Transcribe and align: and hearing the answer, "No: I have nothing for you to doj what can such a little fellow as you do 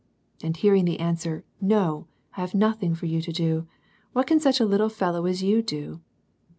and 0.41 0.57
hearing 0.57 0.83
the 0.85 0.99
answer, 0.99 1.45
"No: 1.61 2.07
I 2.35 2.41
have 2.41 2.55
nothing 2.55 2.95
for 2.95 3.05
you 3.05 3.21
to 3.21 3.31
doj 3.31 3.67
what 4.13 4.25
can 4.25 4.39
such 4.39 4.59
a 4.59 4.65
little 4.65 4.89
fellow 4.89 5.27
as 5.27 5.43
you 5.43 5.61
do 5.61 6.01